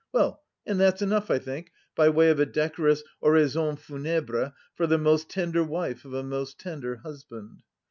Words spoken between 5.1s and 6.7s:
tender wife of a most